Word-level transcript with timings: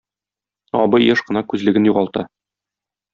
Абый 0.79 1.05
еш 1.15 1.21
кына 1.27 1.43
күзлеген 1.53 1.87
югалта. 1.91 2.25